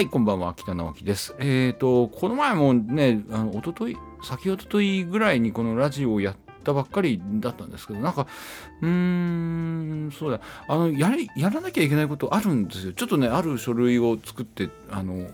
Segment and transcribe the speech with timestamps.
[0.00, 1.34] はい、こんばんは、北直樹です。
[1.40, 8.26] えっ、と、この前もね、あの、一昨日先一昨日ぐらいにこのラジオをやったばっかりだったんですけど、なんか、
[8.80, 12.92] うーん、そうだ、あの、やり、やらなきゃいけないことあるんですよ。
[12.94, 15.28] ちょっとね、ある書類を作って、あの、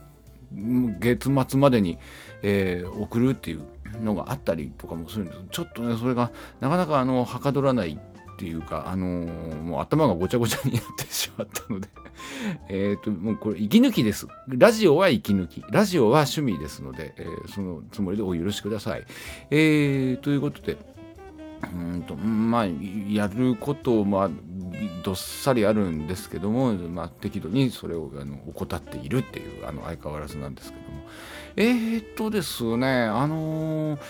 [0.98, 1.98] 月末までに、
[2.42, 3.62] えー送るっていう
[4.02, 6.30] のがあったりとかもするんですちょっとねそれが
[6.60, 7.98] なかなかあのはかどらない
[8.36, 11.88] っていうかあのーもう頭がごちゃごちゃになってしまったので
[12.68, 14.26] えっともうこれ息抜きです。
[14.48, 15.64] ラジオは息抜き。
[15.70, 19.04] ラジオは趣味ですので、えーそのつもりでお許しください、
[19.50, 20.76] えーということで
[21.74, 22.66] うんとまあ
[23.08, 24.30] やることまあ
[25.02, 31.06] どっさりあるんですけども、まあ、適度にそれをあの怠っているっていうあの相変わらずなんですけども。
[31.56, 34.00] えー、っとですねあのー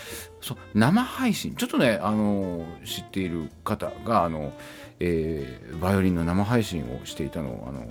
[0.41, 1.55] そう生配信。
[1.55, 4.53] ちょっとね、あのー知っている方があの、
[4.99, 7.87] えーバイオリンの生配信をしていたのを、あの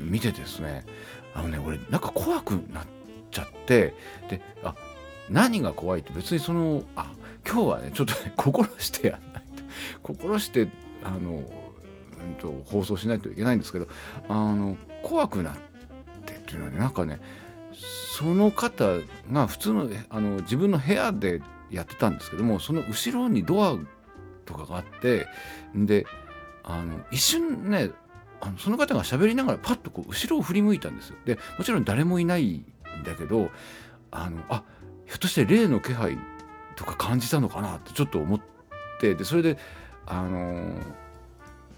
[0.00, 0.84] 見てですね
[1.34, 2.86] あのね俺なんか怖くなっ
[3.30, 3.94] ちゃって
[4.28, 4.74] であ
[5.28, 7.12] 何が怖いって別にそのあ
[7.46, 9.62] 今日はねちょっとね 心してやんないと。
[10.02, 10.68] 心して
[11.04, 13.88] あの、うん、と放送しないといけないんですけど
[14.28, 15.54] あの怖くなっ
[16.24, 17.20] てっていうのはねなんかね
[17.72, 18.84] その方
[19.32, 21.40] が普通のあの自分の部屋で
[21.70, 23.76] やってたんですけどもその後ろにドア
[24.44, 25.26] とかがあって
[25.74, 26.06] で
[26.64, 27.90] あの一瞬ね
[28.40, 31.16] あのその方が喋りながらパッとこう後ろを振り向いたんですよ。
[31.24, 32.64] でもちろん誰もいないん
[33.04, 33.50] だけど
[34.10, 34.64] あのあ
[35.06, 36.18] ひょっとして霊の気配
[36.76, 38.40] とか感じたのかなってちょっと思っ
[39.00, 39.58] てでそれで
[40.06, 40.74] あの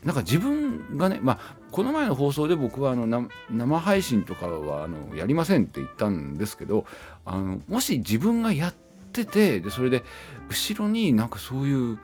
[0.04, 1.38] なんか自分がねまあ
[1.70, 6.86] この前の放送で僕はあの生配信とかはあのやりませんって言ったんですけど
[7.24, 8.74] あのもし自分がやっ
[9.12, 10.02] ててでそれで
[10.48, 11.98] 後ろになんかそういう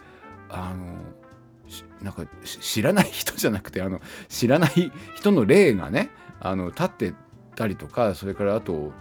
[0.48, 0.96] あの
[2.00, 7.14] なんか知らない人じゃなくてあの知らない人の霊がねあの立って
[7.56, 8.92] たりとかそれからあと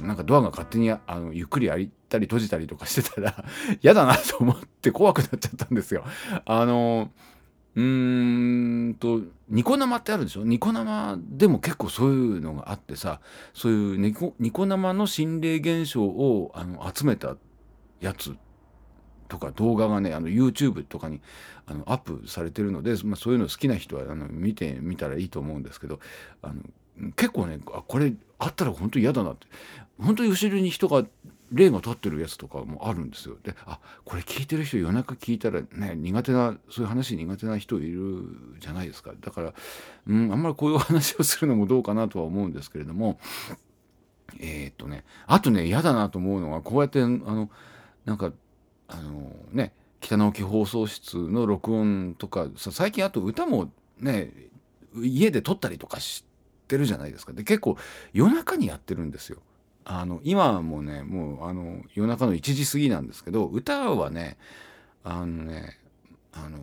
[0.00, 3.44] うんなんかドアが勝手にあのゆっくり開いたり閉じたりとかしてたら
[3.82, 6.04] 嫌だなと思って怖くなっちゃったんですよ。
[6.46, 7.10] あの
[7.76, 10.44] うーんとニコ生ってあるでしょ？
[10.44, 13.20] ニコ生でも結構そういうのがあってさ
[13.54, 17.36] そういうニコニコ生の心霊現象をあの集めた
[18.00, 18.34] やつ
[19.28, 21.20] とか動画がねあの YouTube とかに
[21.66, 26.00] あのアップされてるので、まあ、そういうの好きな人はあの見てみたらいいと思うんですけど
[26.42, 29.46] あの結構ねあこれあったら本当に嫌だなって。
[30.00, 31.04] 本当に後ろに人が
[31.52, 33.36] 霊が立ってるやつとかもあるんですよ。
[33.42, 38.24] であこれ聞いてる人夜中聞いたらね苦手なそういう話苦手な人いる
[38.60, 39.54] じゃないですかだから、
[40.06, 43.18] うん、あんまりこういう話をするのもどうかなとは思うんですけれども
[44.38, 47.50] えーっとねあとね嫌だなと思うのはこうやってあの
[48.04, 48.32] なんか
[48.88, 54.32] あのね北直樹放送室の録音とかさ最近あと歌もね
[54.96, 56.24] 家で撮ったりとかし
[56.68, 57.76] てるじゃないですかで結構
[58.12, 59.38] 夜中にやってるんですよ。
[59.84, 64.36] あの今もねもうあの夜中の1時過ぎなんですけど歌はね
[65.04, 65.78] あのね
[66.32, 66.58] あの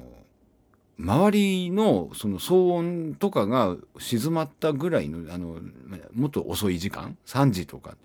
[1.00, 5.60] 周りのその騒音とかが静まったぐらいのあの
[6.14, 7.96] もっと遅い時間3時とか。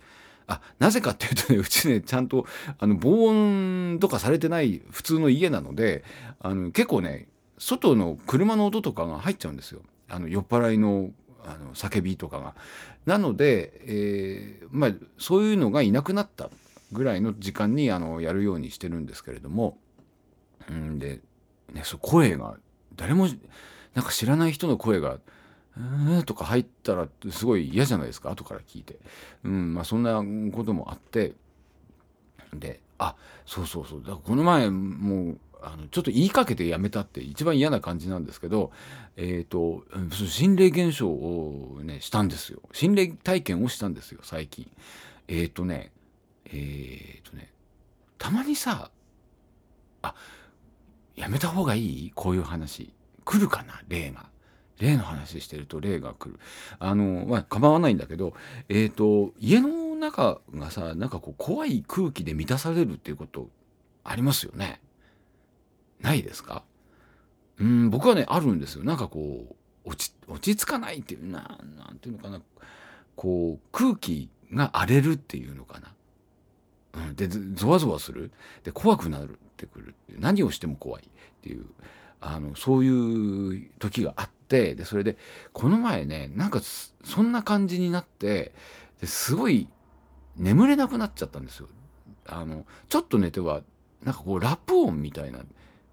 [0.48, 2.46] あなぜかっていうとねうちねちゃんと
[2.78, 6.02] あの防音とかされてない普通の家なので
[6.40, 9.82] あの結構ね外の車の音とかが入っちゃうんですよ。
[10.08, 11.10] あの酔っ払いの
[11.44, 12.54] あの叫びとかが。
[13.06, 16.50] なので、えーまあ、そういうのがいなくなった
[16.92, 19.78] ぐらいの時間にあのやるようにしてるんですけれども、
[20.68, 21.20] うんで、
[21.72, 22.56] ね、そ声が
[22.96, 23.28] 誰も
[23.94, 25.18] なんか知らない人の声が
[25.76, 28.98] 「うーん」とか入ったらすごい嫌じゃないですか後から聞いて。
[29.44, 30.22] うんまあ、そんな
[30.54, 31.34] こともあって
[32.54, 33.16] であ
[33.46, 38.72] そうそうそうだからこの前もうあのちょっと言いかけてやめたって一番嫌な感じなんですけど、
[39.16, 42.60] えっ、とうんそう心霊現象をねしたんですよ。
[42.72, 44.70] 心霊体験をしたんですよ最近。
[45.28, 45.92] えっ、とね
[46.46, 47.50] えっ、とね
[48.18, 48.90] たまにさ
[50.02, 50.14] あ
[51.14, 52.12] やめた方がいい？
[52.14, 52.92] こういう話。
[53.24, 53.80] 来るかな？
[53.88, 54.26] 霊が。
[54.78, 56.40] 霊の話してると霊が来る。
[56.80, 58.34] あのまあ構わないんだけど
[58.68, 63.48] えっ、と家の中がさなんかこう怖い空気で満たされるっていうこと
[64.02, 64.80] ありますよね。
[66.02, 66.62] ないですか？
[67.58, 68.84] うん僕はねあるんですよ。
[68.84, 69.46] なんかこ
[69.84, 72.40] う落ち落ち着かないっていうななんていうのかな。
[73.16, 75.94] こう空気が荒れるっていうのかな、
[76.94, 78.30] うん、でゾワゾワする。
[78.64, 81.06] で怖くなるってくる何をしても怖いっ
[81.42, 81.64] ていう。
[82.24, 85.16] あのそういう時があってでそれで
[85.52, 88.52] この前ねなんかそんな感じになって
[89.00, 89.66] ですごい
[90.36, 91.68] 眠れなくなっちゃったんですよ。
[92.26, 93.62] あのちょっと寝ては
[94.04, 95.40] なんかこうラップ音みたいな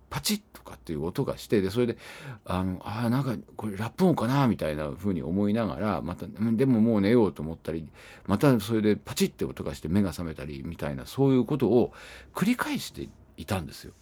[0.10, 1.98] パチッとかっていう音がしてでそれで
[2.46, 7.88] あのあなんかこれラップ音かなみたいな風に思いながらまたでももう寝ようと思ったり
[8.26, 11.94] またそれでパチッて音がして目が覚めたりみたいなそういうことを
[12.34, 13.94] 繰り返していたんですよ。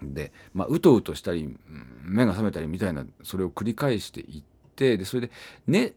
[0.00, 1.56] で、まあ、うとうとしたり
[2.04, 4.42] 目が覚めたりみたいなそれを繰り返していっ
[4.76, 5.32] てでそれで
[5.66, 5.92] 寝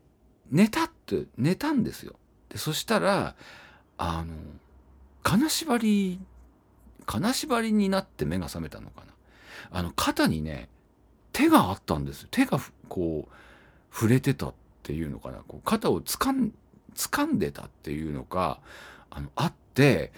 [0.50, 2.16] 寝たって寝たんですよ。
[2.50, 3.36] でそしたら
[3.98, 4.34] あの
[5.24, 6.20] 金縛り
[7.06, 9.11] 金縛りになって目が覚めたのかな
[9.70, 10.70] あの肩にね
[11.34, 12.60] 手があったんです手が
[12.90, 14.54] こう触れてたっ
[14.84, 16.52] ていうのかなこう肩をつかん
[16.96, 18.60] 掴んでたっていうのか
[19.10, 20.12] あのあって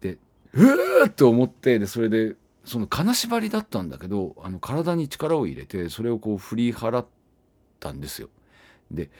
[0.00, 0.18] で
[0.52, 2.34] うーって思ってでそれで
[2.64, 7.06] その金縛りだったんだけどあの体に力を入れてそれをこう振り払っ
[7.80, 8.28] たんですよ。
[8.90, 9.10] で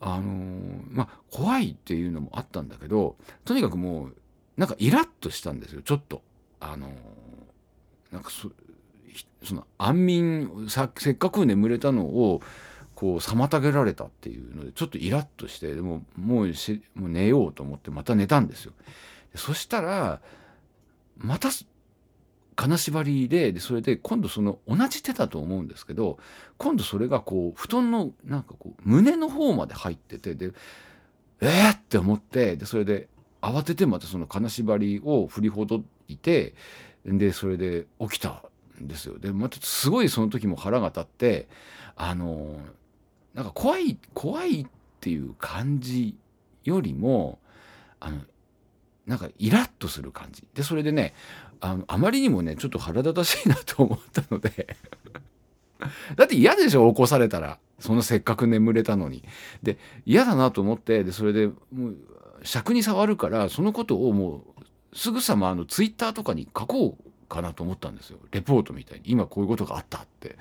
[0.00, 4.16] あのー、まあ怖いっていうのもあったんだけどとにかくもう
[4.56, 6.22] なんかイラッとしたんですよちょっと。
[6.58, 6.90] あのー、
[8.12, 8.50] なんかそ
[9.42, 10.66] その安眠
[10.96, 12.42] せっかく眠れたのを
[12.94, 18.72] こう妨げられたっていうのでちょっとイラッとしてでももうしもう寝ようと思ってまた寝たんですよ。
[19.34, 20.20] そしたら
[21.18, 21.50] また
[22.56, 26.18] 金縛りででそれで今度その同じ手だと思うんですけど
[26.56, 30.52] 今度それがこう布団のなんかこう胸の方まで入っててで
[31.42, 33.08] えーって思ってでそれで
[33.42, 36.54] 慌ててまたその金縛りを振りほどいて
[37.04, 38.42] でそれで起きた
[38.80, 39.18] ですよ。
[39.18, 41.48] でまたすごいその時も腹が立って
[41.96, 42.60] あの
[43.34, 44.66] なんか怖い怖いっ
[45.00, 46.16] ていう感じ
[46.64, 47.38] よりも
[48.00, 48.20] あの
[49.06, 50.44] なんかイラッとする感じ。
[50.54, 51.14] でそれでね
[51.60, 54.76] あのあまりにもねちょっと腹立たしいなと思ったので。
[56.16, 57.58] だって嫌でしょ起こされたら。
[57.78, 59.22] そのせっかく眠れたのに。
[59.62, 61.96] で嫌だなと思ってでそれでもう
[62.42, 68.18] 尺に触るからそのことをもうすぐさまあのツイッターとかに書こうかなと思ったんですよ。
[68.30, 69.04] レポートみたいに。
[69.06, 70.36] 今こういうことがあったって。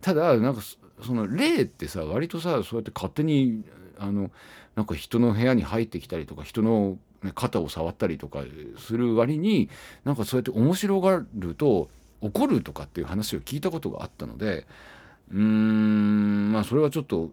[0.00, 0.62] ただなんか
[1.04, 3.64] その霊ってさ割とさそうやって勝手に
[3.98, 4.30] あの
[4.74, 6.98] なんか人の部屋に入ってきたりとか人の
[7.34, 8.44] 肩を触ったりとか
[8.78, 9.68] する割に
[10.04, 11.88] なんかそうやって面白がると
[12.20, 14.66] 怒るとかっていう話を聞いたことがあったので
[15.30, 17.30] うーんまあそれはちょっと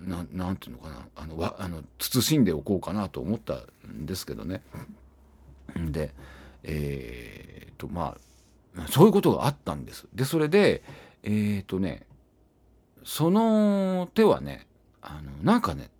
[0.00, 1.06] ななんていうのかな。
[1.16, 4.62] あのわあの慎んでおこうかなと思ったんですけどね。
[5.74, 6.12] で
[6.62, 8.18] えー、っとまあ
[8.90, 10.06] そういうことがあったんです。
[10.14, 10.82] でそれで
[11.22, 12.06] えー、とね
[13.04, 14.66] その手はね
[15.02, 15.90] あのなんかね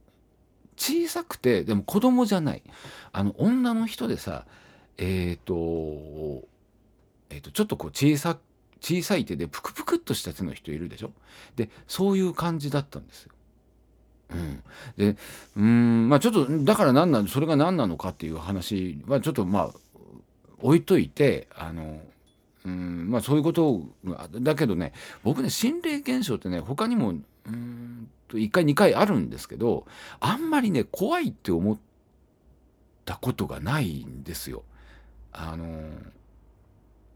[0.77, 2.63] 小さくてでも子供じゃない
[3.13, 4.47] あの女の人でさ
[4.99, 6.47] えっ、ー、と,、
[7.31, 8.39] えー、とちょっとこう小さ
[8.81, 11.11] 小さい手でプクプクっとした手の人いるでしょ？
[11.57, 13.33] でそういう感じだったんですよ。
[14.31, 14.63] うん、
[14.97, 15.17] で
[15.57, 19.75] うんまあちょっとだから何なのそれが何なのかっていう話はちょっとまあ
[20.59, 22.01] 置いといてあの
[22.67, 23.81] うんまあそういうこと
[24.41, 24.93] だけどね
[25.23, 29.87] 僕ね心霊現象ってね他にもうんと1回2回あるんですけど
[30.19, 31.79] あんまりね怖いって思っ
[33.05, 34.65] たことがないんですよ。
[35.33, 35.65] あの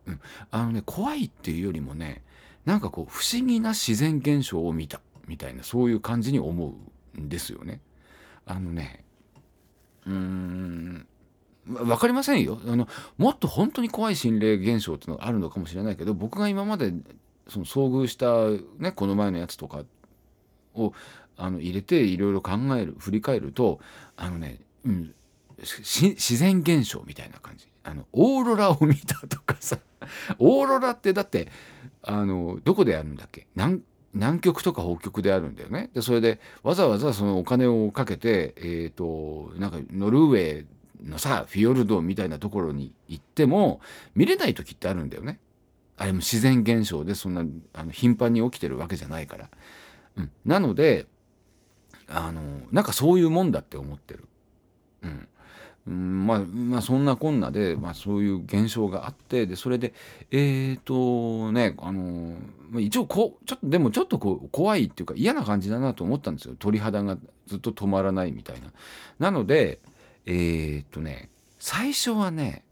[0.07, 0.21] うん、
[0.51, 2.23] あのね怖いっていうよりもね
[2.65, 6.75] なんかこう不思議な自然現象を見たみたいなそういう感じに思
[7.17, 7.81] うんですよね。
[8.47, 9.05] あのね
[10.07, 11.07] うーん
[11.71, 12.61] 分かりませんよ。
[12.67, 12.89] あの
[13.19, 16.93] もっと本当に怖い心霊現象っていうのがあるのかもしれないけど僕が今まで
[17.49, 18.49] その遭遇した、
[18.83, 19.85] ね、この前のやつとか
[20.75, 20.93] を
[21.37, 23.81] あの入れていろいろ考える振り返ると
[24.17, 25.15] あのね、うん、
[25.59, 27.67] 自然現象みたいな感じ。
[27.83, 29.79] あのオーロラを見たとかさ。
[30.39, 31.49] オーロラってだって
[32.03, 33.47] あのどこでやるんだっけ？
[33.55, 35.91] 南南極とか北極であるんだよね。
[35.95, 40.67] でそれでわざわざそのお金をかけてえっ、ー、となんかノルウェー
[41.05, 43.81] のさフィヨルドみたいなところに行っても
[44.15, 45.39] 見れない時ってあるんだよね。
[45.97, 49.51] あれも自然現象でそんなあの頻繁に起きてるわけじゃないから。
[50.17, 51.07] うん、なので
[52.09, 52.43] あの
[52.73, 54.25] なんかそういうもんだって思ってる。
[55.03, 55.29] うん。
[55.87, 59.95] うん、まあ、まあそんなこんなで、まあ、そういう現象があってでそれで
[60.31, 62.35] えっ、ー、とねあの
[62.79, 66.55] 一応こうちょっとでもちょっとこう怖いっていうか嫌な感じだなと思ったんですよ。
[66.59, 67.17] 鳥肌が
[67.47, 68.73] ずっと止まらないみたいな。
[69.19, 69.81] なので
[70.27, 72.65] えっ、とね最初はね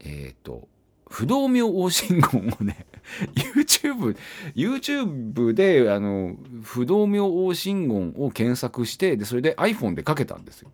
[0.00, 0.68] えっ、と
[1.08, 2.86] 不動明王信言をね
[3.34, 4.16] YouTube,
[4.54, 10.70] YouTube であの不動明王信言を検索してでそれで iPhone でかけたんですよ。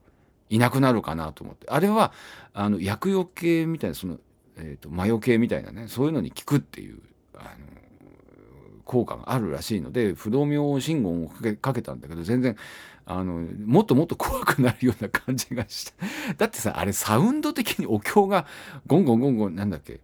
[0.49, 2.13] いなくなるかなと思ってあれは
[2.53, 4.19] あの薬用系みたいなその、
[4.57, 7.01] えーと、魔除けみたいなねそういうのに効くっていう
[7.35, 7.49] あの
[8.85, 12.57] 効果があるらしいので不動明王信言をかけたんだけど全然
[13.09, 13.35] あの
[13.65, 15.95] もっともっと怖くなるような感じがした。
[16.37, 18.47] だってさあれサウンド的にお経が
[18.87, 20.01] ゴンゴンゴンゴンなんだっけ？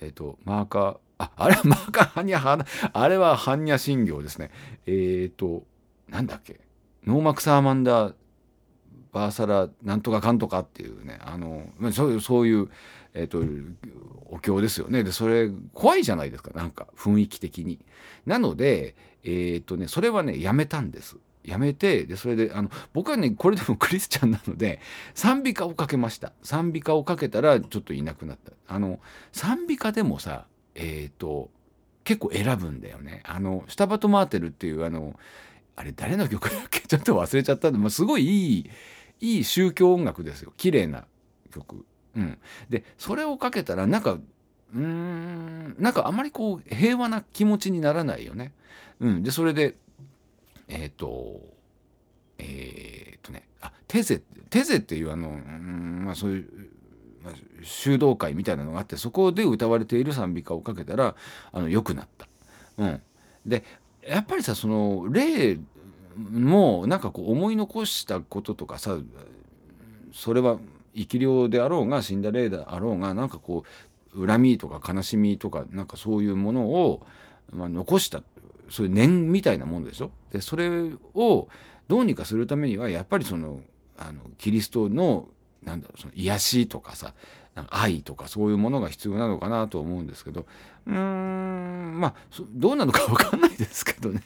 [0.00, 4.50] えっ、ー、とマーカーああれは マーカーハニャあれは般若心経ですね。
[4.86, 5.64] えっ、ー、と
[6.08, 6.60] なんだっけ？
[7.06, 8.14] ノーマクサーマンダー
[9.12, 12.70] バーサラなんとかかんとかっていうねあのそういうそういう、
[13.12, 13.42] えーと、
[14.30, 15.04] お経ですよね。
[15.04, 17.78] でそれ怖いじゃないですかなんか雰囲気的に。
[18.26, 21.18] なのでえっ、ー、とねそれはねやめたんです。
[21.44, 24.80] やめてでそれであの僕はねこれでも クリスチャンなので
[25.14, 26.32] 賛美歌をかけました。
[26.42, 28.52] 賛美歌をかけたらちょっといなくなった。
[28.68, 29.00] あの
[29.32, 31.50] 賛美歌でもさえっ、ー、と
[32.04, 33.22] 結構選ぶんだよね。
[33.24, 35.18] あのスタバトマーテルっていうあの
[35.76, 36.80] あれ誰の曲だっけ？
[36.86, 38.70] ちょっと忘れちゃったんで、まあ、すごいいい
[39.20, 40.52] いい宗教音楽ですよ。
[40.56, 41.06] 綺麗な
[41.52, 41.84] 曲。
[42.14, 48.52] うん、でそれをかけたらなんかうーんなんかあまりこう平和な気持ちにならないよね。
[49.00, 49.76] うん、でそれで
[50.72, 51.40] えっ、ー、と
[52.38, 56.46] えっ、ー、とねあテゼテゼっていうあのうんまあそういう
[57.62, 61.14] 修道会みたいなのがあってそこで歌われている賛美歌をかけたら
[61.52, 62.26] あの良くなった。
[62.78, 63.02] うん、
[63.46, 63.64] で
[64.06, 65.58] やっぱりさその霊
[66.16, 68.98] もなんかこう思い残したこととかさ
[70.12, 70.58] それは
[70.94, 73.64] 生き量であろうが死んだ霊であろうがなんかこ
[74.14, 77.06] う恨みとか悲しみとかなんかそういうものを、
[77.50, 78.22] まあ、残した
[78.68, 80.10] そういう念みたいなものでしょ？
[80.32, 81.48] でそれを
[81.88, 83.60] どうにかするためにはやっぱりその
[83.98, 85.28] あのキリストの
[85.62, 87.14] なんだろうその癒しとかさ
[87.68, 90.46] 愛とかそういうものが必要なのかなと思うんですけど
[90.86, 92.14] うーんまあ
[92.54, 94.22] どうなのか分かんないですけどね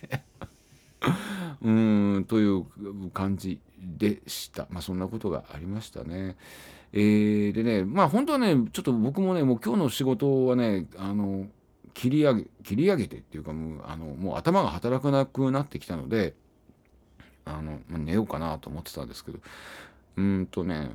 [1.62, 2.64] うーんという
[3.12, 4.66] 感じでした。
[4.70, 6.36] まあそんなことがありましたね。
[6.92, 11.46] えー、でねまあ本当はねちょっと僕もねもう今日の仕事はねあの
[11.96, 16.34] 切り上げ切り上げてっていうかもうあのもう頭が働かなくなってきたので
[17.46, 19.38] あの、ま、寝ようかなと思ってたんですけど
[20.16, 20.90] うんとね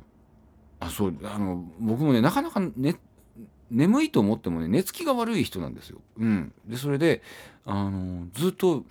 [0.78, 3.00] あそうあの僕もねなかなかね
[3.68, 6.00] 眠いと思ってもね寝つきが悪い人なんですよ。
[6.18, 7.22] うん、でそれで
[7.64, 8.84] あのずっと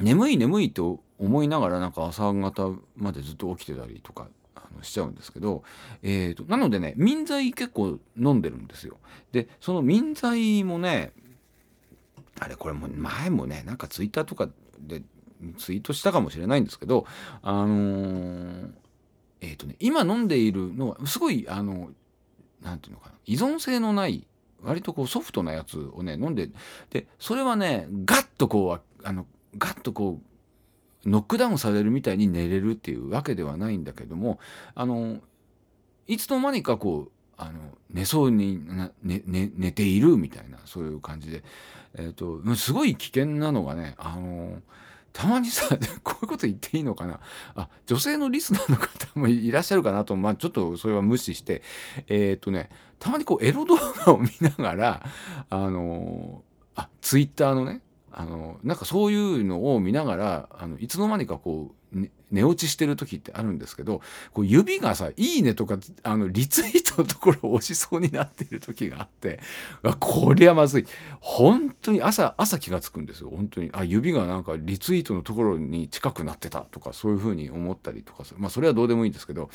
[0.00, 4.28] 眠い眠いと思いながらなんか朝方までずっと起きてたりとか
[4.82, 5.62] しちゃうんですけど、
[6.02, 8.98] えーと、なのでね眠剤結構飲んでるんですよ。
[9.32, 11.12] でその眠剤もね
[12.38, 15.02] あれこれも前もねなんかツイッターとかで
[15.58, 17.06] ツイートしたかもしれないんですけど
[17.42, 18.70] あのー、
[19.40, 21.90] えっ、ー、とね今飲んでいるのはすごいあの
[22.62, 24.26] 何て言うのかな依存性のない
[24.62, 26.50] 割とこうソフトなやつをね飲んで
[26.90, 29.26] でそれはねガッとこうあの
[29.58, 30.35] ガッとこう
[31.06, 34.38] ノックダウンされるみたいに寝れるっていうわけではないんだけども
[34.74, 35.20] あの
[36.06, 37.60] いつの間にかこうあの
[37.90, 38.60] 寝そうに
[39.02, 41.44] 寝寝寝ているみたいなそういう感じで、
[41.94, 44.62] えーと、すごい危険なのがねあの
[45.12, 45.68] たまにさ
[46.02, 47.20] こういうこと言っていいのかな。
[47.54, 51.62] あ女性のリスナーの方もいらっしゃるかなと、まあ、ちょっとそれは無視して。
[52.08, 55.02] えっ、ー、とねたまにこうエロ動画を見ながら
[55.48, 56.42] あの
[56.74, 57.80] あツイッターのね
[58.18, 64.00] あのなんかそういうのを見ながらあのいつの間にかこう、ね、寝落ちしてる時ってあるんですけど
[64.32, 69.38] こう指がさ「いいね」とかあのリツイートのところを押しそうになっている時があって
[70.00, 70.86] こりゃまずい。
[71.20, 73.28] 本当に朝朝気が付くんですよ。
[73.28, 73.68] 本当に。
[73.74, 79.50] あ指がなんかリツイートのところに近くなってたとかそういうふうに思ったりとかまあそれはどうでもいいんですけど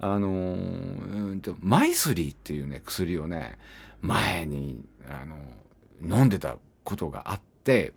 [0.00, 3.58] あのー、マイスリーっていうね薬をね
[4.00, 7.92] 前にあの飲んでたことがあって。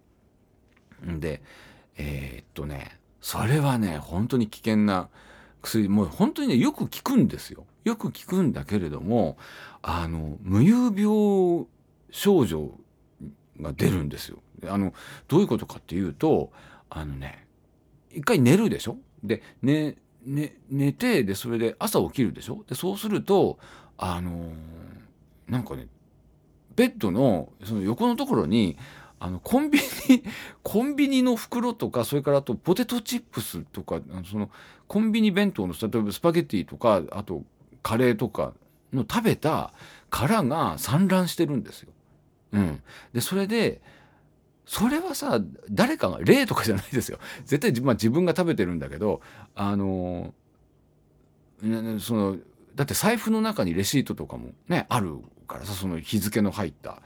[1.03, 1.41] で、
[1.98, 5.10] えー、っとね、それはね、本当に危険な
[5.62, 7.65] 薬、もう本当にね、よく効くんですよ。
[7.84, 9.38] よく効くんだけれども、
[9.82, 11.65] あの、無遊病
[12.12, 12.72] 症状
[13.60, 14.39] が出るんですよ。
[14.68, 14.94] あの、
[15.27, 16.51] どういうことかっていうと、
[16.89, 17.46] あのね、
[18.12, 18.98] 一回寝るでしょ？
[19.24, 22.63] で、ね、ね、寝て、で、それで朝起きるでしょ？
[22.68, 23.60] で、そうすると、
[23.98, 24.51] あの
[25.48, 25.88] なんかね、
[26.75, 28.77] ベッドのその横のところに
[29.20, 30.24] あのコンビニ
[30.64, 34.00] コンビニの袋とかそれからあとポテトチップスとか
[34.30, 34.50] その
[34.88, 37.44] コンビニ弁当の例えばスパゲッティとかあと
[37.84, 38.54] カレーとか
[38.94, 39.74] の食べた
[40.10, 41.90] 殻が散乱してるんですよ。
[42.54, 42.82] うん、
[43.14, 43.82] でそれで
[44.66, 49.22] それはさ誰かが例とかじゃないですよ絶対、まあ、自分が食べてるんだけど
[49.56, 50.34] あの
[52.00, 52.38] その
[52.76, 57.02] だって財布の中にレシートとかもねあるからさその日付の入った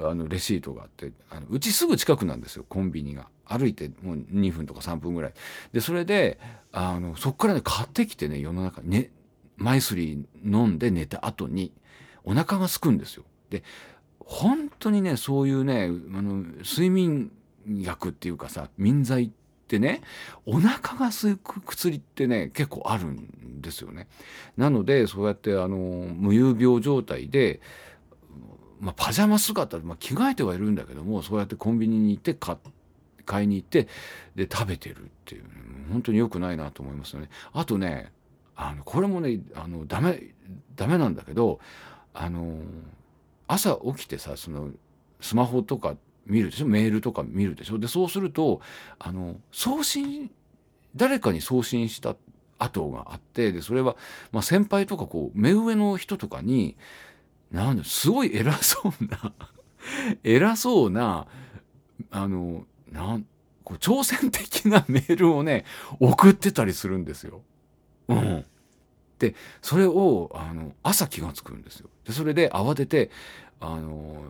[0.00, 3.28] あのレシートがあってあのうちすぐ近くなんですよコンビニが。
[3.50, 5.32] 歩いてもう2分とか3分ぐらい。
[5.72, 6.38] でそれで
[6.70, 9.10] あのそこからね買ってきてね世の中ね
[9.56, 11.72] マイスリー飲んで寝た後に
[12.24, 13.24] お腹が空くんですよ。
[13.50, 13.62] で
[14.20, 17.32] 本当にねそういうねあの睡眠
[17.66, 19.30] 薬っていうかさ眠剤っ
[19.66, 20.02] てね
[20.44, 24.08] お腹が空く薬ってね結構あるんですよね。
[24.58, 27.60] なのでそうやってあの無遊病状態で
[28.80, 32.34] まあ、パジャマ姿で、まあ、着替えてはいるんだけどもそうやってコンビニに行って
[33.24, 33.88] 買いに行って
[34.34, 35.44] で食べてるっていう
[35.90, 37.28] 本当に良くないなと思いますよね。
[37.52, 38.12] あとね
[38.56, 40.22] あのこれもねあのダメ
[40.76, 41.60] ダメなんだけど
[42.14, 42.58] あの
[43.46, 44.70] 朝起きてさその
[45.20, 46.66] スマホとか見るでしょ？
[46.66, 47.78] メールとか見るでしょ？
[47.78, 48.60] でそうすると
[48.98, 50.30] あの送信
[50.96, 52.16] 誰かに送信した
[52.58, 53.96] 跡があってでそれは、
[54.32, 56.76] まあ、先輩とかこう目上の人とかに
[57.50, 59.32] なんすごい偉そうな
[60.22, 61.26] 偉そうな
[62.10, 63.26] あのなん
[63.64, 65.64] こう挑戦的なメールをね
[66.00, 67.42] 送ってたりするんですよ。
[68.08, 68.44] うん、
[69.18, 71.90] でそれをあの朝気が付くんですよ。
[72.04, 73.10] でそれで慌てて
[73.60, 74.24] あの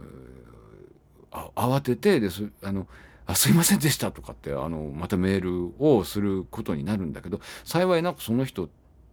[1.30, 2.88] 慌ててですあの
[3.26, 8.68] あすいませんでしたとかってあのまたメールをすることになるんだけど幸いなくその人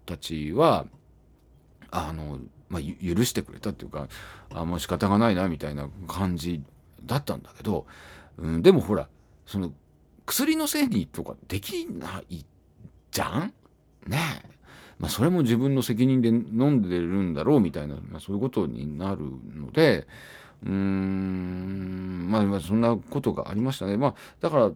[0.06, 0.86] たちは
[1.92, 4.08] あの、まあ、許してくれたっていうか
[4.54, 6.62] あもう仕方がないなみたいな感じ
[7.06, 7.86] だったんだけど、
[8.38, 9.08] うん、でもほら
[9.46, 9.72] その
[10.26, 12.46] 薬のせいにとかできない
[13.12, 13.54] じゃん？
[14.08, 14.56] ねえ。
[14.98, 19.22] まあ、それも自分の責任で飲んでるんだろうみたいな、まあ、そういうことになる
[19.54, 20.08] ので
[20.64, 23.98] うーんまあ、まあそんなことがありましたね。
[23.98, 24.72] まあ、だから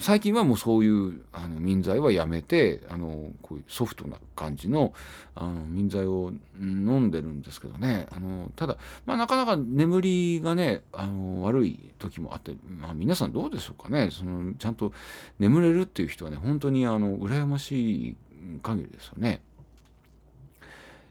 [0.00, 4.92] 最近はもうそういうあの民剤はやめてあのこういうソフトな感じの
[5.34, 8.06] あの民剤を飲んでるんですけどね。
[8.10, 8.76] あのただ、
[9.06, 14.10] まあ、なかなか眠りがねあの悪い時もあって、まあ、皆さんどうでしょうかね。
[14.10, 14.92] そのちゃんと
[15.38, 18.16] 眠れるっていう人はね本当にあの羨ましい
[18.62, 19.40] 限りですよね。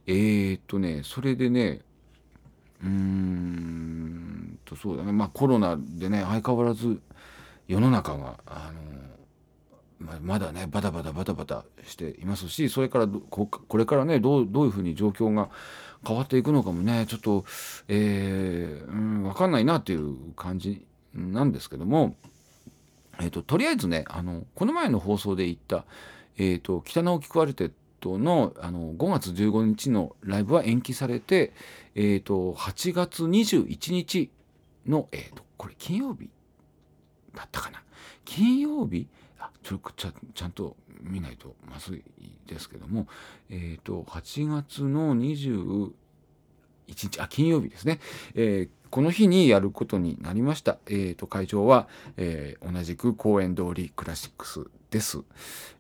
[0.08, 1.82] えー、っとねそれでね
[2.82, 5.12] うーんとそうだね。
[5.12, 7.00] まあコロナでね相変わらず
[7.70, 8.72] 世の中があ
[10.02, 15.50] の、まだねバタバタバタバタしていますしそれからこれからねどうどういうふうに状況が
[16.06, 17.46] 変わっていくのかもねちょっと、
[17.88, 20.84] えー、うん、分かんないなっていう感じ
[21.14, 22.16] なんですけども、
[23.20, 25.86] えーと、とりあえずねあのこの前の放送で言った、
[26.38, 31.54] えーと、北直樹クワルテットのあの5月15日のライブは延期されて、
[31.94, 34.32] えーと、8月21日
[34.88, 36.30] の、えー、とこれ金曜日
[37.36, 37.84] だったかな。
[38.26, 39.08] 金曜日？
[39.40, 42.04] あちょちゃちゃんと見ないとまずい
[42.46, 43.08] ですけども。
[43.50, 45.92] えっ、ー、と8月の21
[46.88, 48.00] 日あ金曜日ですね、
[48.36, 50.78] えー、この日にやることになりました。
[50.88, 51.88] えーと、会場は、
[52.18, 55.20] えー、同じく公園通りクラシックスです。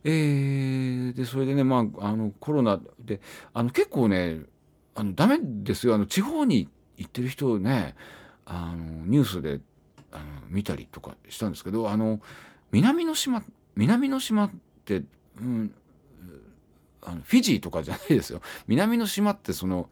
[0.04, 3.22] えー、でそれでね、まあ、あのコロナで
[3.54, 4.42] あの結構ね
[4.96, 5.96] あのダメですよ。
[5.96, 7.96] あの地方に行ってる人ね
[8.46, 9.60] あのニュースで
[10.12, 12.20] あの見たりとかしたんですけどあの
[12.72, 13.44] 南の島
[13.76, 14.52] 南の島っ
[14.86, 15.04] て、
[15.40, 15.74] うん、
[17.02, 18.42] あのフィジーとかじゃないですよ。
[18.68, 19.90] 南の島ってその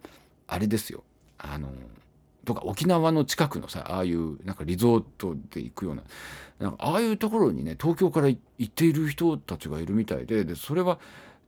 [0.48, 1.04] あれですよ。
[1.38, 1.70] あの
[2.46, 6.04] とか沖縄の近くのさああいうなんかリゾートで行くような
[6.60, 11.00] なんかああいうところにね東京から行っている人たちがいるみたいででそれは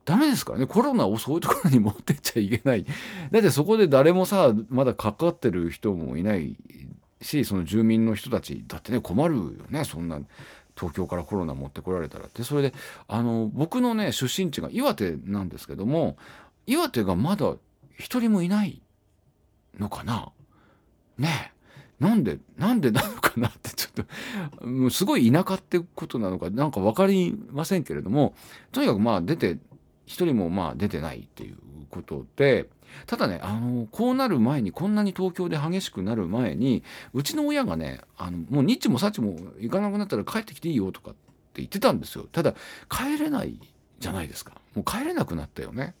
[0.04, 0.66] ダメですからね。
[0.66, 2.84] コロナをそういうところに持ってっちゃいけない。
[3.30, 6.56] だってそこで誰もさまだかかってる人もいない
[7.20, 10.20] しその住民の人たちだってね困るよねそんな
[10.76, 12.42] 東京からコロナ持ってこられたらって。
[12.42, 12.72] それで
[13.06, 16.16] あの僕のね出身地が岩手なんですけども
[16.66, 17.54] 岩手がまだ
[17.98, 18.80] 一人もいない
[19.78, 20.32] のかな。
[21.18, 21.52] ね。
[21.56, 21.60] え
[22.00, 24.06] なんでなんでなのかなってちょっ
[24.58, 28.34] ともうすごい田舎ってことなのかなんか分かりませんけれども
[28.72, 29.58] とにかくまあ出て
[30.06, 31.58] 一人もまあ出てないっていう
[31.90, 32.68] ことで
[33.06, 41.18] ただねあのこうなる前にこんなに東京で激しくなる前にうちの親がねあのもうニッチもサッチも行かなくなったら帰ってきていいよとかって
[41.56, 42.26] 言ってたんですよ。
[42.30, 42.54] ただ
[42.88, 43.58] 帰れない
[43.98, 44.52] じゃないですか。
[44.74, 45.94] もう帰れなくなったよね。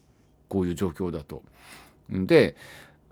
[0.48, 1.42] こういう状況だと。
[2.10, 2.56] で、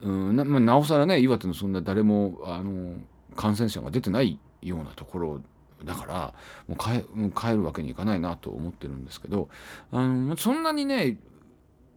[0.02, 2.94] うんなまあ、なおさらね岩手のそんな誰もあの
[3.36, 5.40] 感染者が出てないようなところ
[5.84, 6.34] だから
[6.66, 9.48] もう帰もう帰るわけにいかないなと思ってるんですけど
[9.92, 11.18] あのそんなにね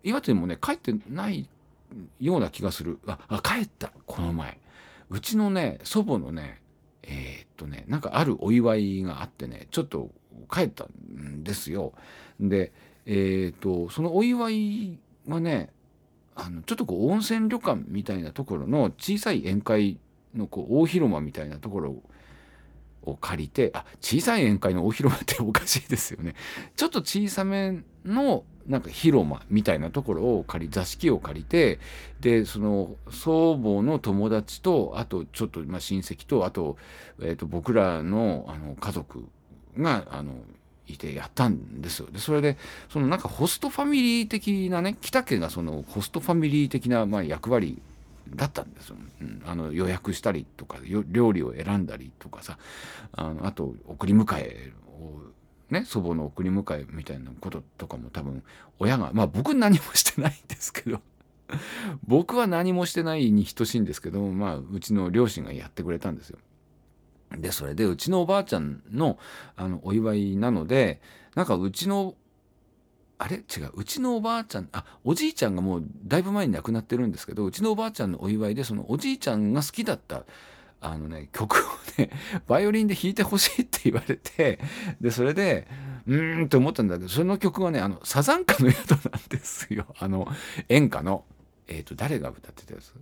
[0.04, 1.48] 岩手もね帰ってない
[2.20, 3.00] ような気がする。
[3.06, 3.92] ああ帰った。
[4.06, 4.58] この前。
[5.10, 6.62] うちのね祖母のね
[7.04, 10.10] えー、っとねなんかあるお祝いがあってねちょっと
[10.52, 11.94] 帰ったんですよ。
[12.40, 12.72] で
[13.06, 15.70] えー、っとそのお祝いはね
[16.36, 19.98] あのちょっとこう温泉旅館みたいなところの小さい宴会
[20.34, 21.96] のこう大広間みたいなところ
[23.04, 26.36] を借りてあ小さい宴会の大広間っておかしいですよね
[26.76, 31.80] ちょっと小さめのなんか広間みたいなところを借り座敷を借りて
[32.20, 36.78] でその祖母の友達とあとちょっとまあ親戚とあと,、
[37.20, 39.26] えー、と僕らのあの家族
[39.78, 40.34] があの
[40.88, 42.08] いてやったんですよ。
[42.12, 42.58] でそれで
[42.90, 47.82] そのなんかホストファミリー的なね北家がそのホストファミリー的なまあ役割
[48.36, 52.58] だったんですよ、うん、あの予約したりとか料理を選んだりとかさ
[53.14, 55.22] あのあと送り迎えを
[55.70, 58.44] ね祖母の送り迎えみたいなこととかも多分
[58.80, 61.02] 親がまあ僕何もしてないんですけど
[62.08, 66.40] 僕は何もしてないに等しいんですけどまあうちの両親がやってくれたんですよ。
[67.38, 69.18] でそれでうちのおばあちゃんの
[69.56, 71.00] あのお祝いなので
[71.34, 72.16] なんかうちの
[73.24, 73.38] あれ？
[73.38, 73.72] 違う。
[73.76, 80.24] うちのおばあちゃんあおじいちゃんがもうだいぶ前に亡くなってるんですけどうちのおばあちゃんのお祝いでそのおじいちゃんが好きだった
[80.82, 82.10] あのね曲をね
[82.48, 84.60] バイオリンで弾いてほしいって言われて
[85.00, 85.68] でそれで
[86.08, 89.86] うーんって思ったんだけどその曲はねあのサザンカの宿なんですよ。
[90.00, 90.28] あの
[90.68, 91.24] 演歌の。
[91.68, 92.94] えっ、ー、と誰が歌ってたやつ？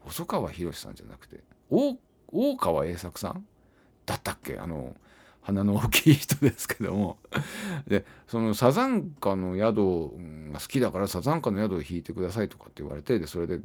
[0.00, 1.44] 細川宏さんじゃなくて。
[1.70, 3.46] 大川栄作さん？
[4.04, 4.58] だったっけ？
[4.58, 4.96] あの
[5.44, 7.18] 鼻の大きい人ですけども。
[7.86, 10.10] でそのサザンカの宿
[10.52, 13.60] が好きだからサザンカの宿を弾いてくださいとかって言われてでそれで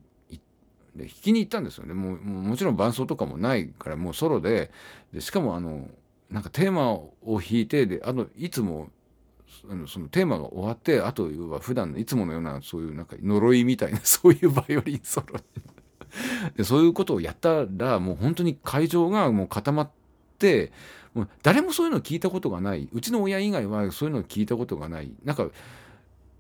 [0.96, 1.94] で弾きに行ったんですよね。
[1.94, 4.72] もうもちろん伴奏とかもないからもうソロで。
[5.14, 5.90] でしかもあの
[6.30, 8.92] なんかテーマを弾いてであのいつも
[9.88, 15.40] そのテーマが終わってあとは普段のいつものようなそういうなんか呪いみたいな そういうバイオリンソロ。
[16.56, 19.92] でそういうことをやったらもう本当に会場がもう固まっ
[20.40, 20.72] て
[21.14, 25.50] もう誰もそういうの聞いたことがないうちの親以外はそういうの聞いたことがないなんか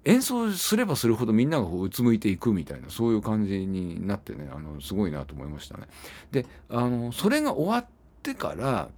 [0.05, 5.87] 演奏すればするほどみんながこううつむいていくみたいなそういう感じになってねあのすごいなと思いましたね。
[6.31, 7.85] であのそれが終わっ
[8.23, 8.89] てから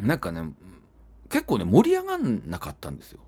[0.00, 0.52] なんかね
[1.28, 3.20] 結構ね盛り上がんなかったんですよ。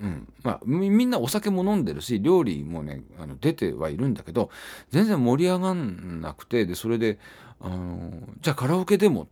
[0.00, 4.48] うんまあ、みんなお酒も飲んでるし料理もねあの出てはいるんだけど
[4.90, 7.18] 全然盛り上がんなくてでそれで
[7.60, 9.26] あのじゃあカラオケでもっ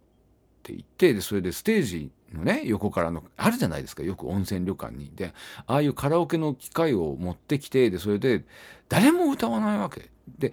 [0.66, 5.32] って言ってでそれでステージのね横からのあるじゃないですかよく温泉旅館にで
[5.66, 8.44] ああいうカラオケの機械を持ってきてでそれで
[8.88, 10.52] 誰も歌わないわけで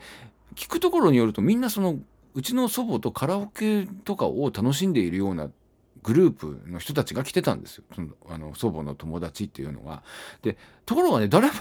[0.56, 1.98] 聞くところによるとみんなその
[2.36, 5.50] うちの祖母とカラオケとかを楽しんでいるような
[6.04, 10.04] グループの人たちが来てたんですよそのあの祖母の友達っていうのが。
[10.42, 11.54] でところがね誰も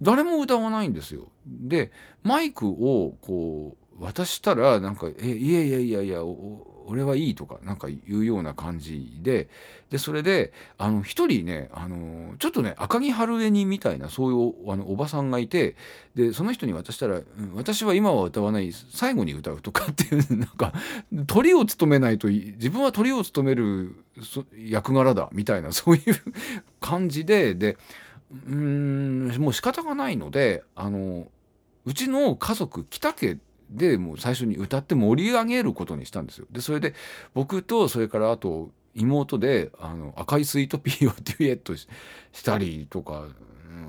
[0.00, 1.28] 誰も歌わないんですよ。
[1.46, 6.22] でマイクをこう渡したらなんか「えいやいやいやいや
[6.88, 9.48] 俺はいいとかなんか言うような感じで
[9.90, 15.76] でそれであの一人ねあのちょっとね赤木春恵にみたいなそういうあのおばさんがいて
[16.14, 20.72] でその人に渡したら、うん、私は今は歌わない最後に歌うとかっていうなんか
[21.26, 23.96] 鳥を務めないと自分は鳥を務める
[24.56, 26.02] 役柄だみたいなそういう
[26.80, 27.76] 感じでで
[28.48, 31.28] うんもう仕方がないのであの
[31.84, 33.38] うちの家族北家
[33.70, 36.46] でもう最初に歌って盛り上げることにしたんですよ。
[36.50, 36.94] でそれで
[37.34, 41.86] 僕とそれからあと妹で「あの赤いスイートピー」をデュエットし
[42.44, 43.28] たりとか、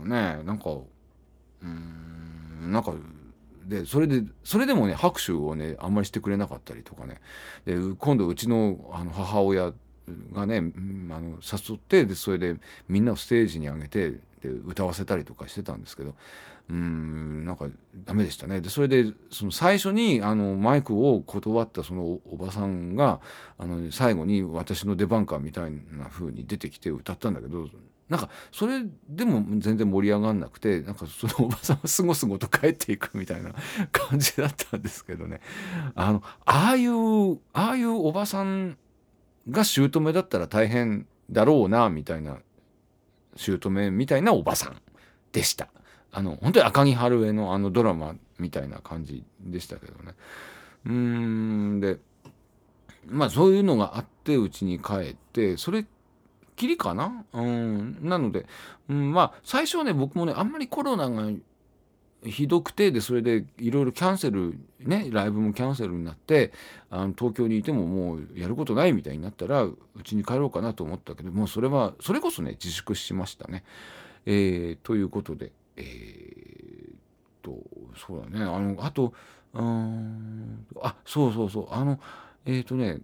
[0.04, 0.78] ねなんか
[1.62, 2.94] うんなんか
[3.66, 7.20] でそれでそれでもね拍手をねあんまりしてくれなかったりとかね
[7.66, 9.74] で今度うちのあの母親
[10.32, 12.56] がね、あの誘ってでそれで
[12.88, 16.16] みんなをステージに上げてで歌わせたりとかしてたんですけど
[16.70, 17.68] うんなんか
[18.06, 23.22] ダメでしたねでそれでその最初にあのマイクを断ったそのおばさんが
[23.58, 27.70] あの最後に私の出番かみたいな風に出てきて歌ったんだけど
[28.10, 33.54] なんかそれでも全然盛り上がんなくてなんかそのおばさんはすごすごと帰っていくみたいな
[33.92, 35.40] 感じだったんですけどね
[35.96, 38.78] あのああいうああいうおばさん
[39.50, 42.40] が姑だったら大変だろうなみたいな
[43.38, 44.82] 姑みたいなおばさん
[45.32, 45.70] でした。
[46.18, 50.16] あの本当に赤木春恵のあのドラマみたいな感じでしたけどね。
[50.86, 52.00] うーんで
[53.06, 55.86] まあそういうのがあってうちに帰ってそれ
[56.56, 57.24] きりかな？
[57.34, 58.48] うんなので、
[58.90, 61.30] うん、まあ最初はね僕もねあんまりコロナが
[62.26, 66.52] ひどくてでそれでいろいろキャンセルねライブもキャンセルになって
[66.90, 73.64] あの東京にいてももうやることないみたいになったらうちに帰ろうかなと思ったけどもうそれはそれこそね自粛しましたね。
[74.26, 76.98] えー、ということでえー、っ
[77.42, 77.58] と
[77.96, 78.44] そうだね。
[78.44, 79.14] あのあと
[79.54, 81.68] うんあそうそうそう。
[81.72, 82.00] あの
[82.46, 83.00] えー、っとね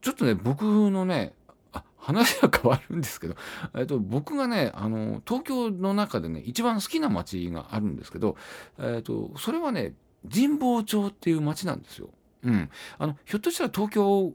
[0.00, 1.34] ちょっとね僕のね
[1.72, 3.34] あ話は変わるんですけど、
[3.76, 8.36] えっと、僕がねあの東京の中でね一番好きな街があるんですけど、
[8.78, 9.94] えっと、それはね
[10.32, 12.10] 神保町っていう街なんですよ。
[12.44, 14.32] うん、あのひょっとしたら東京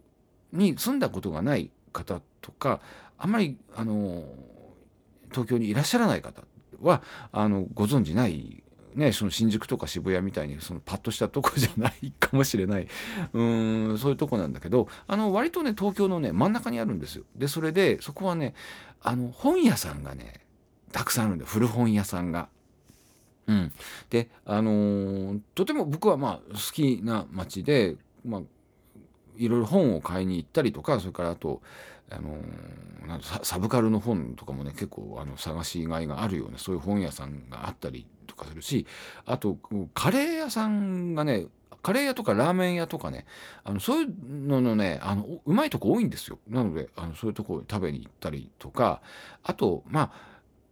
[0.53, 2.79] に住んだことがない方とか
[3.17, 4.23] あんまりあの
[5.31, 6.43] 東京にいらっしゃらない方
[6.81, 8.63] はあのご存じない
[8.97, 12.87] ね、その新宿とか渋谷みたいにそのパッとしたとこじゃないかもしれない
[13.31, 17.23] うんそういうとこなんだけどあの割とね東京のね真ん中にあるんですよ。
[17.35, 18.55] でそれでそこはね
[19.03, 20.41] あの本屋さんがね
[20.91, 22.49] たくさんあるんだよ古本屋さんが。
[23.45, 23.71] うん、
[24.09, 28.41] であのー、とても僕はまあ好きな街で、まあ、
[29.37, 31.61] いろいろ本を買いに行ったりとかそれからあと、
[32.09, 38.85] あのー、サブカルの本とかもね結構あの探しがいがあるようなそういう本屋さんがあったりとかするし
[39.25, 39.57] あと
[39.93, 41.47] カレー屋さんがね
[41.83, 43.25] カレー屋とかラーメン屋とかね
[43.63, 46.39] あのそういうののねあのうまいとこ多いんですよ。
[46.49, 49.01] なのであのそういうとこ食べに行ったりとか
[49.43, 50.11] あとまあ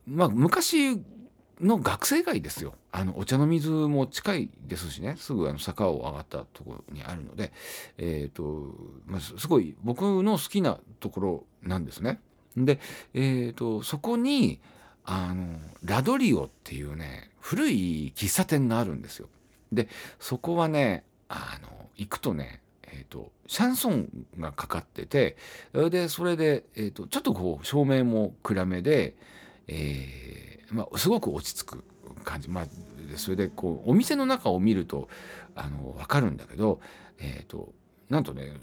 [0.07, 1.01] まあ昔
[1.61, 7.53] の学生街ですよあのお茶の水も近いですしねすぐあの坂を上がったところにあるので、
[7.97, 12.19] えーとまあ、すごい僕の好きなところなんですね。
[12.57, 12.79] で、
[13.13, 14.59] えーと、そこに
[15.03, 19.29] あのラドリオっていうね古い喫茶店があるんですよ。
[19.71, 19.87] で
[20.19, 25.35] そこはねあの行くとねえーと、シャンソンがかかってて
[25.73, 29.15] でそれで、えーと、ちょっとこう照明も暗めで、
[29.67, 31.83] えーまあ、すごく落ち着く
[32.23, 32.65] 感じ、まあ、
[33.17, 35.07] それでこうお店の中を見ると
[35.55, 36.79] あの分かるんだけど、
[37.19, 37.73] えーと、
[38.09, 38.53] なんとね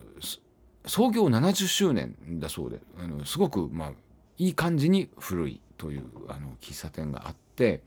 [0.86, 3.92] 創業70周年だそうであのすごく、まあ、
[4.38, 7.82] いい感じに古いというあの喫茶店があって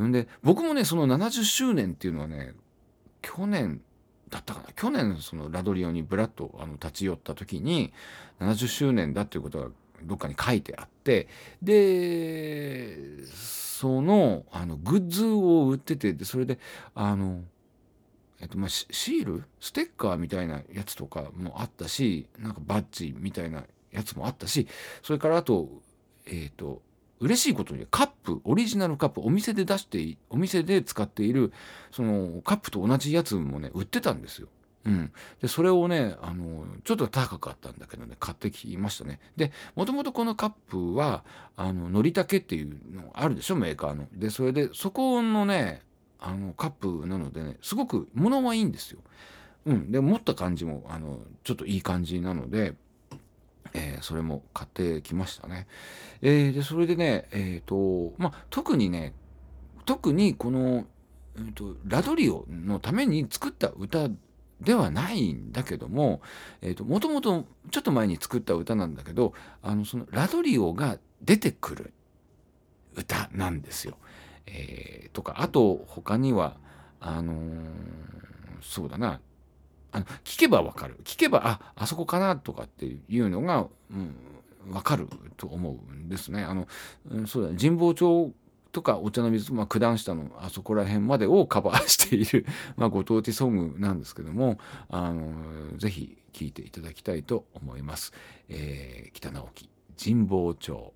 [0.00, 2.54] んで僕もねその70周年っていうのはね
[3.22, 3.80] 去年
[4.28, 4.72] だったかな。
[4.74, 7.92] 去年そのラドリオにブラッとあの立ち寄った時に
[8.40, 9.68] 70周年だっていうことが
[10.02, 11.28] どっかに書いてあって
[11.62, 16.58] でそのあのグッズを売っててそれで
[16.94, 17.42] あの
[18.38, 19.44] えっとまあ、シール？
[19.60, 24.68] ステッカーみたいなやつとかもあったしなんかバッジみたいなやつもあったし
[25.02, 25.68] それからあと
[26.26, 26.82] えっ、と
[27.18, 31.50] 嬉しいことにカップオリジナルカップお店で出してお店で使っている
[31.90, 34.48] そのカップと同じやつもね売ってたんですよ。
[34.86, 39.18] うん、でそれをねあのちょっと高かったんだけどね買ってきましたね。
[39.36, 41.24] でもともとこのカップは
[41.56, 44.06] あののりたけっていうのあるでしょメーカーの。
[44.12, 45.82] でそれでそこのね
[46.20, 49.00] あのカップなのでねすごく物はいいんですよ。
[49.66, 49.90] うん。
[49.90, 52.74] で持った感じもあのちょっといい感じなので
[53.74, 55.66] えー、それも買ってきましたね。
[56.22, 59.12] えー、でそれでね、えーとまあ、特にね
[59.84, 60.86] 特にこの、
[61.36, 64.08] えーとラドリオのために作った歌
[64.60, 66.20] ではないんだけども、
[66.62, 71.92] えーと、もともとちょっと前に作った歌なんだけどあのそのラドリオが出てくる
[72.94, 73.96] 歌なんですよ。
[74.46, 76.56] えー、とかあと他には
[77.00, 77.66] あのー、
[78.62, 79.20] そうだな
[79.92, 84.14] あの聞けばわかる聞けばああそこかなとかっていうのが、うん、
[84.72, 86.42] 分かると思うんですね。
[86.42, 86.68] あの、
[87.10, 88.32] うん、そうだ神保町
[88.76, 92.44] とかお茶の水、まあ、九段下のあそこら辺までをカバーしている、
[92.76, 94.58] まあ、ご当地ソングなんですけども
[94.90, 95.32] あの
[95.78, 98.12] ぜひ聴いていただきたいと思います。
[98.50, 99.70] えー、北直樹
[100.12, 100.92] 神保町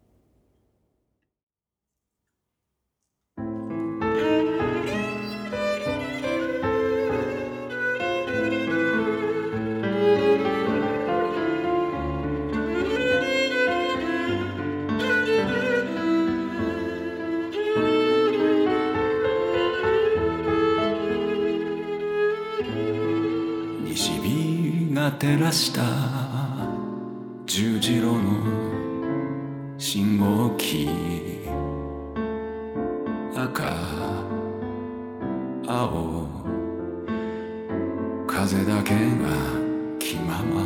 [25.20, 25.82] 照らした
[27.44, 30.88] 十字路の信号機
[33.36, 33.70] 赤
[35.66, 36.26] 青
[38.26, 38.98] 風だけが
[39.98, 40.62] 気まま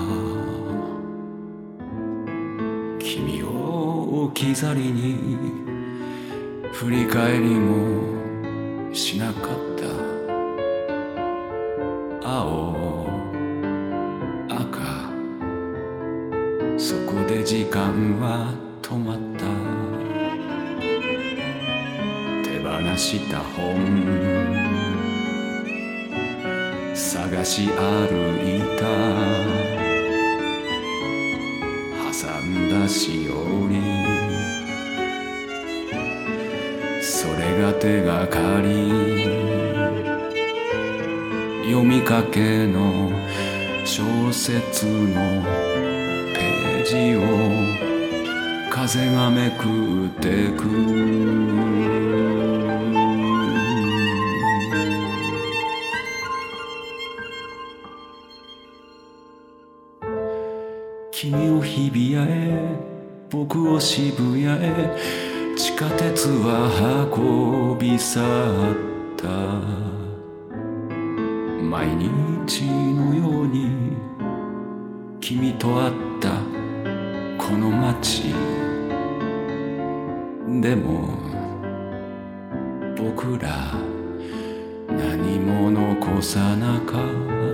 [3.00, 5.18] 君を置き去りに
[6.72, 7.93] 振り返りも
[17.94, 18.52] 間は
[18.82, 19.44] 止まった。
[22.42, 23.64] 手放した本。
[26.94, 27.72] 探し歩
[28.42, 28.84] いた
[32.10, 33.74] 挟んだしおり。
[37.00, 39.44] それが手がかり。
[41.64, 43.10] 読みかけの
[43.84, 45.42] 小説の
[46.34, 47.63] ページを
[48.86, 50.64] 風がめくってく。
[61.10, 62.76] 君を日比谷へ
[63.30, 68.24] 僕を渋谷へ地下鉄は運び去っ
[69.16, 69.26] た。
[71.64, 73.96] 毎日のように
[75.22, 76.28] 君と会った
[77.42, 78.53] この街。
[80.60, 81.08] でも
[82.96, 83.74] 僕ら
[84.88, 86.98] 何も残さなかっ
[87.38, 87.53] た。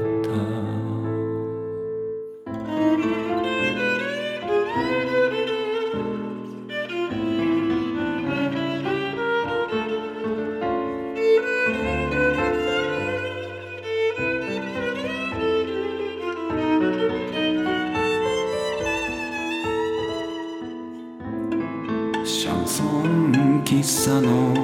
[22.23, 24.55] シャンソン喫茶の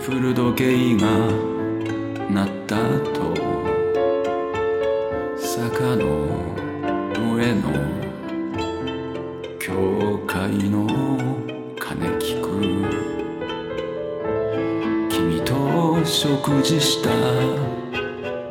[0.00, 1.06] 古時計が
[2.28, 2.76] 鳴った
[3.12, 3.34] と
[5.38, 6.04] 坂の
[7.36, 7.62] 上の
[9.60, 10.86] 教会の
[11.78, 12.46] 鐘聞く
[15.08, 17.10] 君と食事した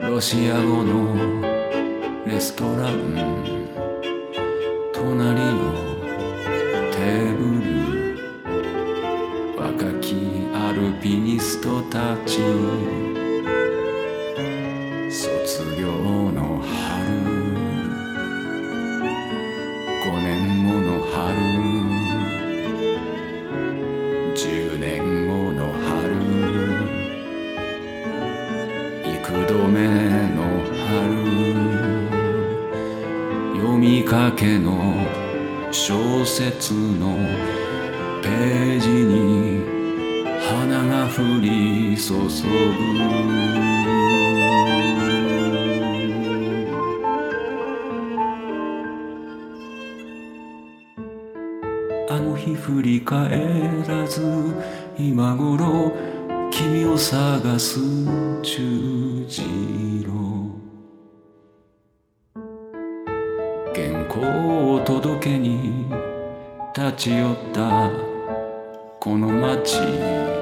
[0.07, 1.13] ロシア語の
[2.25, 3.57] レストラン
[4.93, 5.86] 隣の
[12.37, 12.45] たち
[15.09, 15.87] 卒業
[16.31, 16.69] の春
[20.05, 21.17] 五年後の春
[24.35, 25.97] 十年後の春
[29.03, 29.15] 幾
[29.47, 29.75] 度目
[30.35, 30.37] の
[30.85, 30.93] 春
[33.55, 34.69] 読みかけの
[35.71, 37.17] 小説の
[38.21, 39.77] ページに
[40.39, 41.56] 花が降り
[41.97, 42.27] 注ぐ。
[52.09, 54.21] あの日振り返らず
[54.97, 55.91] 今頃
[56.51, 57.79] 君を探す
[58.43, 59.41] 十字
[60.03, 60.53] 路
[63.75, 65.85] 原稿を届けに
[66.75, 67.91] 立ち寄った
[68.99, 70.36] この街。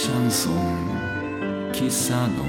[0.00, 1.72] シャンソン。
[1.72, 2.44] 喫茶の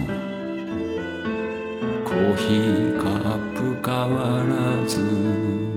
[2.05, 5.68] コーヒーカップ変わらず。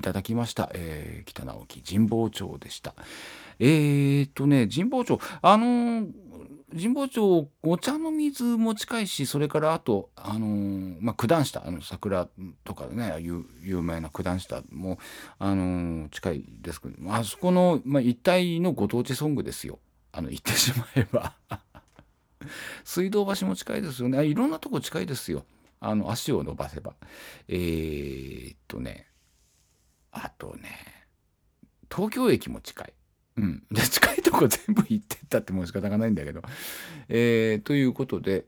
[0.00, 0.70] い、ただきました。
[0.74, 2.94] えー北直樹神保町でした。
[3.58, 6.12] えー、っとね、神保町、あのー
[6.72, 12.28] 神保町、お茶の水も近いし、それからあと、あのーまあ、九段下、あの桜
[12.64, 14.98] とかね、有有名な九段下も、
[15.38, 19.78] あのー近いですけど、あそこの、まあ、一帯のご当地ソングですよ。
[20.12, 21.34] あの、言ってしまえば。
[22.84, 24.24] 水道橋も近いですよね。
[24.26, 25.44] いろんなとこ近いですよ。
[25.80, 26.94] あの、足を伸ばせば。
[27.48, 29.09] えー、っとね、
[30.12, 30.70] あとね、
[31.90, 32.92] 東京駅も近い。
[33.36, 33.62] うん。
[33.70, 36.42] で、近いとこ全部行ってったってもう仕方がないんだけど。
[37.08, 38.44] えーということで、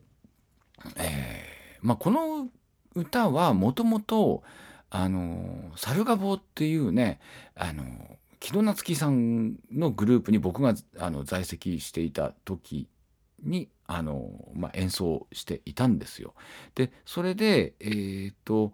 [0.96, 2.48] えーまあ、この
[2.94, 4.42] 歌はもともと、
[4.90, 7.20] あの、サルガボっていうね、
[7.54, 7.84] あの、
[8.40, 12.88] 木戸夏樹さんのグループに僕があの在籍していた時
[13.42, 16.34] に、あの、まあ、演奏していたんですよ。
[16.74, 18.72] で、それで、えーと、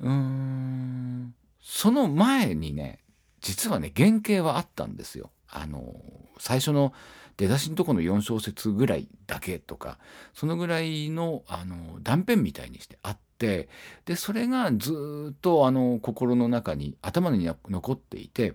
[0.00, 1.34] うーん、
[1.70, 2.98] その前にね、
[3.42, 5.30] 実はね、原型はあったんですよ。
[5.50, 5.94] あの、
[6.38, 6.94] 最初の
[7.36, 9.98] 出だしのとこの4小節ぐらいだけとか、
[10.32, 13.68] そのぐらいの、あの、断片みたいにしてあって、
[14.06, 18.54] で、それがずっと、あの、心の中に、頭に残っていて、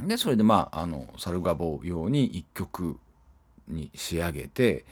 [0.00, 2.98] で、それでまあ、あの、サルガボ用に一曲
[3.68, 4.86] に仕上げて、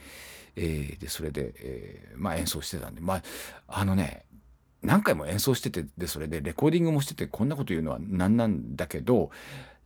[0.55, 3.23] えーで、それで、えーまあ演奏してたんで、まあ、
[3.67, 4.25] あのね、
[4.85, 9.31] 何回も演奏してて、で、それでレコーディングもしてて、こんなこと言うのはなんなんだけど、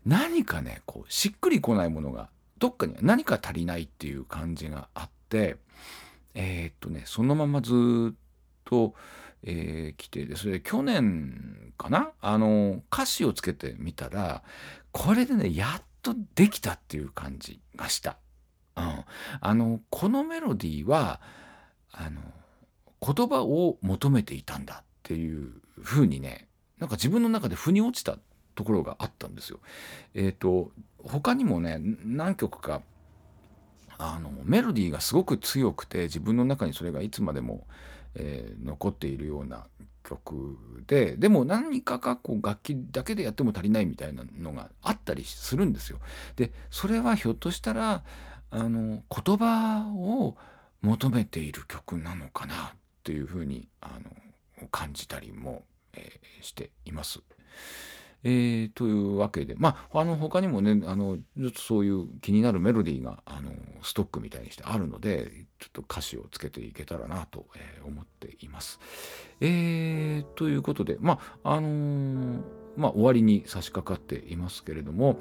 [0.06, 5.58] 何かね、こう、しっくりこないものが、どっかに何か足りないっていう感じがあって、
[6.36, 7.74] えーっとね、そのままず
[8.14, 8.16] っ
[8.66, 8.94] と、
[9.44, 14.44] えー来てでそれで去年かなあの歌詞をつけてみたら
[14.92, 18.18] これでねやっとできたっていう感じがした。
[18.76, 19.06] うん、
[19.42, 21.20] あのこのメロディーは
[21.92, 22.22] あの
[23.02, 25.52] 言葉を求めていたんだっていう
[25.84, 26.48] 風にね
[26.78, 28.20] なんか自分の中で腑に落ちた
[28.54, 29.60] ところがあったんですよ。
[30.14, 30.72] えっ、と
[31.04, 32.84] 他にもね何曲か
[33.98, 37.66] あのメロディーがすごく強くて自分の中にそれがいつまでも、
[38.14, 39.66] えー残っているような
[40.04, 45.98] 曲ででも何かかこう楽器だけでやっても足りないみたいなのがあったりするんですよ。
[46.36, 48.04] でそれはひょっとしたら
[48.52, 50.38] あの言葉を
[50.82, 52.58] 求めている曲なのかなっ
[53.04, 54.12] ていうふうにあの
[54.68, 57.22] 感じたりも、えーしています。
[58.24, 63.52] えーというわけでまああの他にもねあのちょっとそういう気になるメロディーがあの
[63.82, 68.80] ストックみたいにしてあるのでちょっと歌詞をつけていけたらなと、えー思っています。
[69.42, 72.42] えーということでまああのー
[72.80, 75.20] まあ、終わりに差し掛かっていますけれども、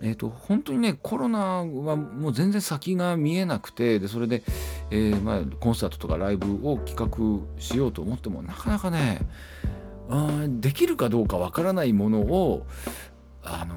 [0.00, 1.64] えー、と本当にねコロナは
[1.96, 4.42] もう全然先が見えなくてでそれで、
[4.90, 9.20] えーまあ、コンサートとかライブを企画しようと思ってもなかなかね
[10.08, 12.66] あできるかどうかわからないものを
[13.42, 13.76] あの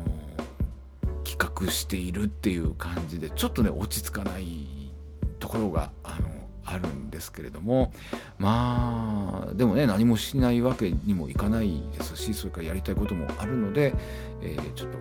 [1.24, 4.92] 企画しているっていう感じでちょっとね落ち着かない
[5.40, 6.37] ところがあの
[6.68, 7.94] あるんですけれども
[8.38, 13.94] まあでもね何もしないわけにもいかないですしそれからやりたいこともあるので、
[14.42, 14.98] えーちょっと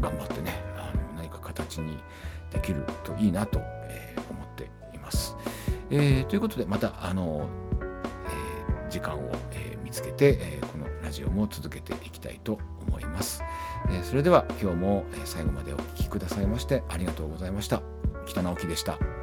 [0.00, 1.98] 頑張ってねあの何か形に
[2.52, 3.58] できるといいなと、
[3.88, 5.36] え思っています。
[5.90, 7.48] えーということでまたあの、
[8.28, 13.42] えー時間を、え見つけて、えこのラジオも続けていきたいと思います。
[13.90, 17.82] えそれでは今日も最後までお聴きくださいましてありがとうございました。
[18.26, 19.19] 北直樹でした。